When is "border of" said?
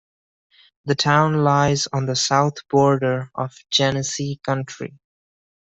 2.69-3.53